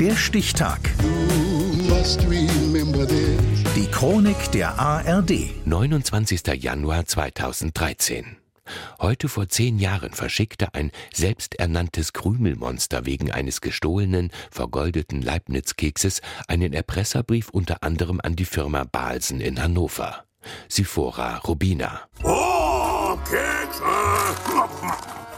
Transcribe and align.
Der 0.00 0.14
Stichtag. 0.14 0.78
Die 3.74 3.86
Chronik 3.90 4.52
der 4.52 4.78
ARD. 4.78 5.32
29. 5.66 6.46
Januar 6.62 7.04
2013. 7.04 8.36
Heute 9.00 9.28
vor 9.28 9.48
zehn 9.48 9.80
Jahren 9.80 10.12
verschickte 10.12 10.72
ein 10.72 10.92
selbsternanntes 11.12 12.12
Krümelmonster 12.12 13.06
wegen 13.06 13.32
eines 13.32 13.60
gestohlenen, 13.60 14.30
vergoldeten 14.52 15.20
Leibniz-Kekses 15.20 16.20
einen 16.46 16.74
Erpresserbrief 16.74 17.48
unter 17.50 17.82
anderem 17.82 18.20
an 18.22 18.36
die 18.36 18.44
Firma 18.44 18.84
Balsen 18.84 19.40
in 19.40 19.60
Hannover. 19.60 20.22
Sifora 20.68 21.38
Rubina. 21.38 22.02
Oh, 22.22 23.16
Kekse! 23.24 23.82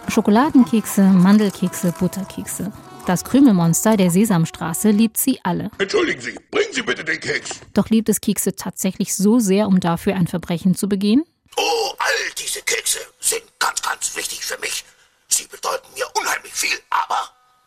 Schokoladenkekse, 0.08 1.02
Mandelkekse, 1.02 1.94
Butterkekse. 1.98 2.72
Das 3.06 3.24
Krümelmonster 3.24 3.96
der 3.96 4.10
Sesamstraße 4.10 4.90
liebt 4.90 5.16
sie 5.16 5.40
alle. 5.42 5.70
Entschuldigen 5.78 6.20
Sie, 6.20 6.38
bringen 6.50 6.72
Sie 6.72 6.82
bitte 6.82 7.04
den 7.04 7.18
Keks. 7.18 7.60
Doch 7.74 7.88
liebt 7.88 8.08
es 8.08 8.20
Kekse 8.20 8.54
tatsächlich 8.54 9.14
so 9.14 9.38
sehr, 9.38 9.66
um 9.66 9.80
dafür 9.80 10.14
ein 10.14 10.26
Verbrechen 10.26 10.74
zu 10.74 10.88
begehen? 10.88 11.24
Oh, 11.56 11.92
all 11.98 12.34
diese 12.38 12.60
Kekse 12.62 12.98
sind 13.18 13.42
ganz, 13.58 13.82
ganz 13.82 14.14
wichtig 14.16 14.44
für 14.44 14.58
mich. 14.60 14.84
Sie 15.28 15.46
bedeuten 15.46 15.88
mir 15.94 16.06
unheimlich 16.14 16.52
viel, 16.52 16.78
aber 16.90 17.16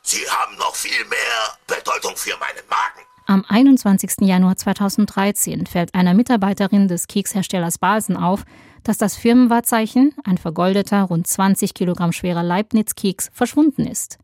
sie 0.03 0.21
haben 0.29 0.55
noch 0.57 0.75
viel 0.75 1.03
mehr 1.05 1.57
Bedeutung 1.67 2.15
für 2.15 2.37
meinen 2.37 2.67
Magen. 2.69 3.05
Am 3.25 3.45
21. 3.47 4.27
Januar 4.27 4.57
2013 4.57 5.65
fällt 5.65 5.95
einer 5.95 6.13
Mitarbeiterin 6.13 6.87
des 6.87 7.07
Keksherstellers 7.07 7.79
Balsen 7.79 8.17
auf, 8.17 8.43
dass 8.83 8.97
das 8.97 9.15
Firmenwahrzeichen, 9.15 10.13
ein 10.23 10.37
vergoldeter, 10.37 11.03
rund 11.03 11.25
20 11.25 11.73
Kilogramm 11.73 12.11
schwerer 12.11 12.43
Leibniz-Keks, 12.43 13.31
verschwunden 13.33 13.87
ist. 13.87 14.19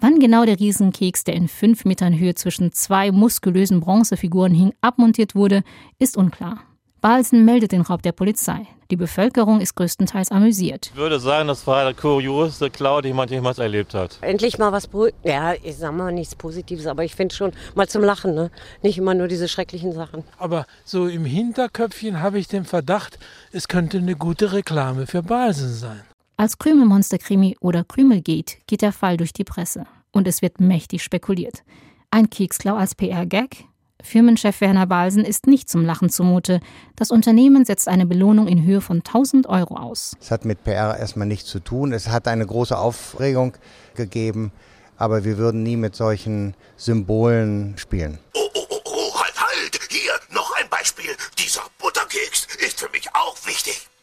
Wann 0.00 0.20
genau 0.20 0.44
der 0.44 0.60
Riesenkeks, 0.60 1.24
der 1.24 1.34
in 1.34 1.48
fünf 1.48 1.84
Metern 1.84 2.16
Höhe 2.16 2.36
zwischen 2.36 2.70
zwei 2.70 3.10
muskulösen 3.10 3.80
Bronzefiguren 3.80 4.54
hing, 4.54 4.72
abmontiert 4.80 5.34
wurde, 5.34 5.64
ist 5.98 6.16
unklar. 6.16 6.60
Balsen 7.00 7.44
meldet 7.44 7.72
den 7.72 7.80
Raub 7.80 8.02
der 8.02 8.12
Polizei. 8.12 8.68
Die 8.92 8.96
Bevölkerung 8.96 9.60
ist 9.60 9.74
größtenteils 9.74 10.30
amüsiert. 10.30 10.90
Ich 10.92 10.96
würde 10.96 11.18
sagen, 11.18 11.48
das 11.48 11.66
war 11.66 11.82
der 11.82 11.94
kurioseste 11.94 12.70
Klau, 12.70 13.00
den 13.00 13.16
man 13.16 13.28
jemals 13.28 13.58
erlebt 13.58 13.92
hat. 13.94 14.18
Endlich 14.20 14.56
mal 14.58 14.70
was, 14.70 14.88
ja, 15.24 15.54
ich 15.54 15.76
sag 15.76 15.92
mal 15.92 16.12
nichts 16.12 16.36
Positives, 16.36 16.86
aber 16.86 17.02
ich 17.02 17.16
finde 17.16 17.34
schon 17.34 17.50
mal 17.74 17.88
zum 17.88 18.04
Lachen, 18.04 18.36
ne? 18.36 18.52
Nicht 18.82 18.98
immer 18.98 19.14
nur 19.14 19.26
diese 19.26 19.48
schrecklichen 19.48 19.92
Sachen. 19.92 20.22
Aber 20.38 20.64
so 20.84 21.08
im 21.08 21.24
Hinterköpfchen 21.24 22.22
habe 22.22 22.38
ich 22.38 22.46
den 22.46 22.64
Verdacht, 22.64 23.18
es 23.50 23.66
könnte 23.66 23.98
eine 23.98 24.14
gute 24.14 24.52
Reklame 24.52 25.08
für 25.08 25.24
Balsen 25.24 25.74
sein. 25.74 26.02
Als 26.40 26.56
Krümelmonster-Krimi 26.56 27.56
oder 27.60 27.82
Krümelgate 27.82 28.58
geht 28.68 28.82
der 28.82 28.92
Fall 28.92 29.16
durch 29.16 29.32
die 29.32 29.42
Presse. 29.42 29.86
Und 30.12 30.28
es 30.28 30.40
wird 30.40 30.60
mächtig 30.60 31.02
spekuliert. 31.02 31.64
Ein 32.12 32.30
Keksklau 32.30 32.76
als 32.76 32.94
PR-Gag? 32.94 33.64
Firmenchef 34.00 34.60
Werner 34.60 34.86
Balsen 34.86 35.24
ist 35.24 35.48
nicht 35.48 35.68
zum 35.68 35.84
Lachen 35.84 36.10
zumute. 36.10 36.60
Das 36.94 37.10
Unternehmen 37.10 37.64
setzt 37.64 37.88
eine 37.88 38.06
Belohnung 38.06 38.46
in 38.46 38.64
Höhe 38.64 38.80
von 38.80 38.98
1000 38.98 39.48
Euro 39.48 39.78
aus. 39.78 40.16
Es 40.20 40.30
hat 40.30 40.44
mit 40.44 40.62
PR 40.62 40.96
erstmal 40.96 41.26
nichts 41.26 41.48
zu 41.50 41.58
tun. 41.58 41.92
Es 41.92 42.08
hat 42.08 42.28
eine 42.28 42.46
große 42.46 42.78
Aufregung 42.78 43.54
gegeben, 43.96 44.52
aber 44.96 45.24
wir 45.24 45.38
würden 45.38 45.64
nie 45.64 45.76
mit 45.76 45.96
solchen 45.96 46.54
Symbolen 46.76 47.74
spielen. 47.78 48.20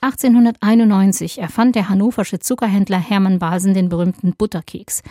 1891 0.06 1.40
erfand 1.40 1.74
der 1.74 1.90
hannoversche 1.90 2.38
Zuckerhändler 2.38 3.00
Hermann 3.00 3.40
Balsen 3.40 3.74
den 3.74 3.90
berühmten 3.90 4.36
Butterkeks. 4.38 5.02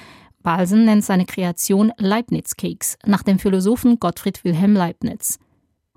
Balsen 0.45 0.85
nennt 0.85 1.05
seine 1.05 1.27
Kreation 1.27 1.91
Leibniz-Keks 1.99 2.99
nach 3.05 3.25
dem 3.25 3.41
Philosophen 3.41 3.99
Gottfried 3.99 4.45
Wilhelm 4.45 4.75
Leibniz. 4.75 5.41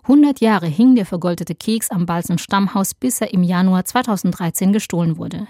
100 0.02 0.42
Jahre 0.42 0.66
hing 0.66 0.96
der 0.96 1.06
vergoldete 1.06 1.54
Keks 1.54 1.92
am 1.92 2.08
Balsen 2.08 2.40
Stammhaus, 2.40 2.96
bis 2.96 3.22
er 3.22 3.32
im 3.32 3.44
Januar 3.44 3.86
2013 3.86 4.74
gestohlen 4.74 5.18
wurde. 5.18 5.48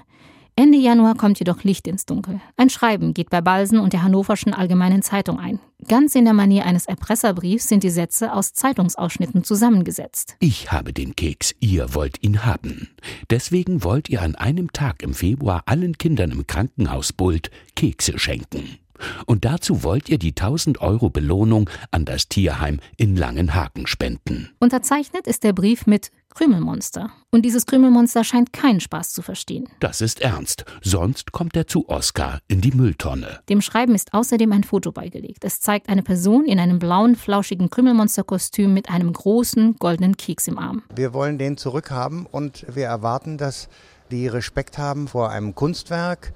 Ende 0.59 0.79
Januar 0.79 1.13
kommt 1.13 1.38
jedoch 1.38 1.63
Licht 1.63 1.88
ins 1.88 2.07
Dunkel. 2.07 2.41
Ein 2.57 2.72
Schreiben 2.72 3.13
geht 3.13 3.29
bei 3.29 3.41
Balsen 3.41 3.78
und 3.78 3.94
der 3.94 4.01
Hannoverschen 4.01 4.56
Allgemeinen 4.56 5.03
Zeitung 5.03 5.40
ein. 5.40 5.59
Ganz 5.88 6.16
in 6.16 6.25
der 6.25 6.34
Manier 6.34 6.66
eines 6.66 6.88
Erpresserbriefs 6.88 7.68
sind 7.68 7.84
die 7.84 7.91
Sätze 7.91 8.34
aus 8.34 8.53
Zeitungsausschnitten 8.53 9.44
zusammengesetzt. 9.44 10.35
Ich 10.40 10.72
habe 10.72 10.94
den 10.94 11.16
Keks, 11.16 11.53
ihr 11.59 11.94
wollt 11.94 12.23
ihn 12.23 12.44
haben. 12.44 12.90
Deswegen 13.29 13.84
wollt 13.84 14.09
ihr 14.09 14.23
an 14.23 14.34
einem 14.34 14.73
Tag 14.73 15.03
im 15.03 15.13
Februar 15.13 15.62
allen 15.67 16.00
Kindern 16.00 16.31
im 16.31 16.47
Krankenhaus 16.47 17.13
Bult 17.13 17.51
Kekse 17.75 18.17
schenken. 18.17 18.79
Und 19.25 19.46
dazu 19.46 19.84
wollt 19.84 20.09
ihr 20.09 20.18
die 20.18 20.31
1000 20.31 20.81
Euro 20.81 21.09
Belohnung 21.09 21.69
an 21.91 22.06
das 22.06 22.30
Tierheim 22.30 22.80
in 22.97 23.16
Langenhagen 23.16 23.88
spenden. 23.88 24.50
Unterzeichnet 24.59 25.28
ist 25.28 25.44
der 25.44 25.53
Brief 25.53 25.88
mit 25.88 26.12
Krümelmonster. 26.38 27.09
Und 27.31 27.46
dieses 27.46 27.66
Krümelmonster 27.66 28.24
scheint 28.24 28.53
keinen 28.53 28.80
Spaß 28.80 29.12
zu 29.12 29.24
verstehen. 29.24 29.69
Das 29.80 30.02
ist 30.02 30.22
ernst. 30.22 30.66
Sonst 30.84 31.31
kommt 31.31 31.56
er 31.56 31.66
zu 31.66 31.90
Oskar 31.90 32.41
in 32.47 32.62
die 32.62 32.72
Mülltonne. 32.72 33.40
Dem 33.50 33.59
Schreiben 33.59 33.96
ist 33.96 34.13
außerdem 34.13 34.52
ein 34.52 34.63
Foto 34.63 34.91
beigelegt. 34.91 35.44
Es 35.44 35.62
zeigt 35.62 35.90
eine 35.90 36.03
Person 36.03 36.46
in 36.46 36.59
einem 36.59 36.78
blauen, 36.78 37.16
flauschigen 37.16 37.72
Krümelmonsterkostüm 37.72 38.72
mit 38.72 38.90
einem 38.91 39.14
großen 39.14 39.78
goldenen 39.78 40.16
Keks 40.16 40.47
im 40.47 40.59
Arm. 40.59 40.84
Wir 40.96 41.12
wollen 41.16 41.40
den 41.40 41.58
zurückhaben 41.58 42.28
und 42.28 42.68
wir 42.72 42.85
erwarten, 42.85 43.40
dass 43.40 43.68
die 44.12 44.28
Respekt 44.28 44.78
haben 44.78 45.08
vor 45.08 45.31
einem 45.31 45.56
Kunstwerk, 45.56 46.34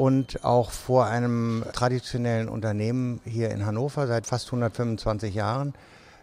und 0.00 0.46
auch 0.46 0.70
vor 0.70 1.08
einem 1.08 1.62
traditionellen 1.74 2.48
Unternehmen 2.48 3.20
hier 3.26 3.50
in 3.50 3.66
Hannover 3.66 4.06
seit 4.06 4.24
fast 4.24 4.46
125 4.46 5.34
Jahren. 5.34 5.74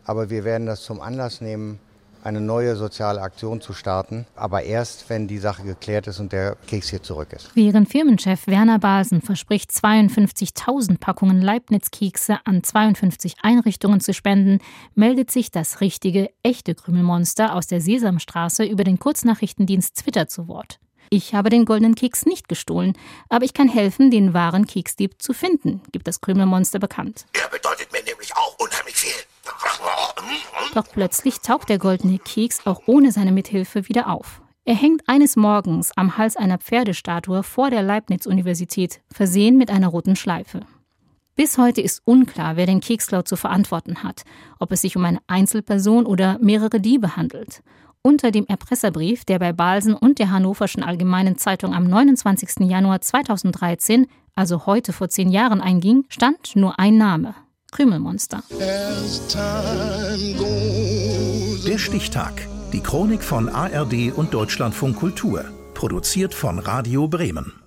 Aber 0.04 0.32
wir 0.32 0.44
werden 0.44 0.66
das 0.66 0.82
zum 0.82 1.00
Anlass 1.00 1.42
nehmen, 1.42 1.78
eine 2.24 2.42
neue 2.42 2.76
soziale 2.76 3.22
Aktion 3.22 3.62
zu 3.62 3.74
starten, 3.74 4.26
aber 4.36 4.64
erst, 4.64 5.12
wenn 5.12 5.28
die 5.28 5.38
Sache 5.38 5.62
geklärt 5.62 6.08
ist 6.08 6.20
und 6.20 6.32
der 6.32 6.58
Keks 6.66 6.90
hier 6.90 7.04
zurück 7.04 7.32
ist. 7.34 7.52
Während 7.54 7.88
Firmenchef 7.88 8.48
Werner 8.48 8.80
Basen 8.80 9.22
verspricht, 9.22 9.70
52.000 9.70 10.98
Packungen 11.00 11.40
Leibniz-Kekse 11.40 12.40
an 12.46 12.64
52 12.64 13.36
Einrichtungen 13.44 14.00
zu 14.00 14.12
spenden, 14.16 14.58
meldet 14.96 15.30
sich 15.30 15.52
das 15.52 15.82
richtige, 15.82 16.32
echte 16.42 16.74
Krümelmonster 16.74 17.54
aus 17.54 17.68
der 17.68 17.80
Sesamstraße 17.80 18.66
über 18.66 18.84
den 18.84 18.98
Kurznachrichtendienst 18.98 19.98
Twitter 19.98 20.28
zu 20.28 20.48
Wort. 20.48 20.80
Ich 21.10 21.34
habe 21.34 21.50
den 21.50 21.66
goldenen 21.66 21.96
Keks 21.96 22.26
nicht 22.26 22.50
gestohlen, 22.50 22.94
aber 23.30 23.46
ich 23.46 23.54
kann 23.54 23.70
helfen, 23.70 24.12
den 24.12 24.34
wahren 24.34 24.68
Keksdieb 24.68 25.22
zu 25.22 25.34
finden, 25.34 25.82
gibt 25.92 26.08
das 26.08 26.22
Krümelmonster 26.22 26.80
bekannt. 26.80 27.26
Er 27.34 27.50
bedeutet 27.50 27.92
mir 27.92 28.04
nämlich 28.04 28.36
auch 28.36 28.58
unheimlich 28.60 28.96
viel. 28.96 29.14
Doch 30.74 30.88
plötzlich 30.92 31.40
taucht 31.40 31.70
der 31.70 31.80
goldene 31.80 32.20
Keks 32.20 32.66
auch 32.66 32.82
ohne 32.86 33.12
seine 33.12 33.32
Mithilfe 33.32 33.88
wieder 33.88 34.10
auf. 34.10 34.42
Er 34.66 34.76
hängt 34.76 35.08
eines 35.08 35.38
Morgens 35.38 35.92
am 35.96 36.18
Hals 36.18 36.36
einer 36.36 36.58
Pferdestatue 36.58 37.42
vor 37.42 37.70
der 37.70 37.84
Leibniz-Universität, 37.84 39.00
versehen 39.10 39.58
mit 39.58 39.72
einer 39.72 39.88
roten 39.88 40.18
Schleife. 40.18 40.60
Bis 41.38 41.58
heute 41.58 41.82
ist 41.82 42.02
unklar, 42.04 42.58
wer 42.58 42.66
den 42.66 42.82
Keksklau 42.82 43.22
zu 43.22 43.38
verantworten 43.38 44.04
hat, 44.04 44.24
ob 44.60 44.72
es 44.72 44.82
sich 44.82 44.98
um 44.98 45.06
eine 45.06 45.20
Einzelperson 45.28 46.06
oder 46.06 46.38
mehrere 46.40 46.82
Diebe 46.82 47.16
handelt. 47.16 47.64
Unter 48.08 48.32
dem 48.32 48.46
Erpresserbrief, 48.48 49.26
der 49.26 49.38
bei 49.38 49.52
Balsen 49.52 49.94
und 49.94 50.18
der 50.18 50.32
Hannoverschen 50.32 50.82
Allgemeinen 50.82 51.38
Zeitung 51.38 51.74
am 51.74 51.90
29. 51.90 52.62
Januar 52.62 53.02
2013, 53.02 54.08
also 54.34 54.66
heute 54.66 54.94
vor 54.94 55.10
zehn 55.10 55.30
Jahren 55.30 55.60
einging, 55.60 56.06
stand 56.08 56.56
nur 56.56 56.80
ein 56.80 56.98
Name. 56.98 57.36
Krümelmonster. 57.70 58.44
Der 61.68 61.78
Stichtag. 61.78 62.48
Die 62.72 62.80
Chronik 62.80 63.24
von 63.24 63.50
ARD 63.50 64.14
und 64.16 64.34
Deutschlandfunk 64.34 64.96
Kultur. 64.96 65.44
Produziert 65.74 66.34
von 66.34 66.60
Radio 66.60 67.10
Bremen. 67.10 67.67